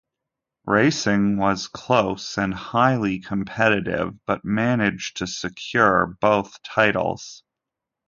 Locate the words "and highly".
2.35-3.19